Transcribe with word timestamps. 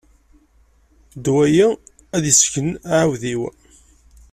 Ddwa-yi 1.17 1.65
ad 2.15 2.23
yesgen 2.29 2.69
aɛidiw. 2.97 3.41